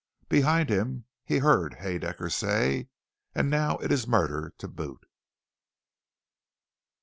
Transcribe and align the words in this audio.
Behind 0.29 0.67
him, 0.71 1.05
he 1.23 1.37
heard 1.37 1.75
Haedaecker 1.75 2.31
say, 2.31 2.89
"And 3.35 3.51
now 3.51 3.77
it 3.77 3.91
is 3.91 4.07
murder, 4.07 4.51
to 4.57 4.67
boot!" 4.67 5.05